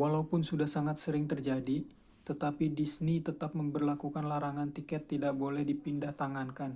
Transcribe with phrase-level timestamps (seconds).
[0.00, 1.76] walaupun sudah sangat sering terjadi
[2.28, 6.74] tetapi disney tetap memberlakukan larangan tiket tidak boleh dipindahtangankan